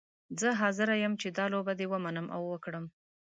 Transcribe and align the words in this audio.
زه 0.39 0.49
حاضره 0.61 0.93
یم 1.03 1.13
چې 1.21 1.27
دا 1.37 1.45
لوبه 1.53 1.73
دې 1.79 1.85
ومنم 1.89 2.27
او 2.35 2.41
وکړم. 2.53 2.85